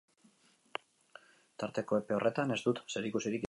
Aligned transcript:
Tarteko 1.63 2.01
epe 2.01 2.19
horretan 2.19 2.57
ez 2.57 2.61
dut 2.69 2.83
zerikusirik 2.87 3.37
izan. 3.37 3.39